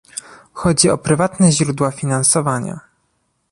[0.53, 2.79] Chodzi o prywatne źródła finansowania